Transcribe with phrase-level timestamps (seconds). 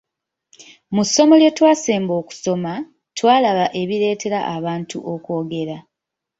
[0.93, 2.73] Mu ssomo lye twasemba okusoma,
[3.17, 5.77] twalaba ebireetera abantu okwogera.